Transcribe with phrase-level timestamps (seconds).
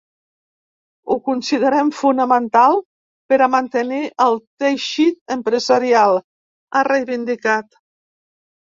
[1.11, 2.79] Ho considerem fonamental
[3.33, 6.21] per a mantenir el teixit empresarial,
[6.81, 7.83] ha reivindicat.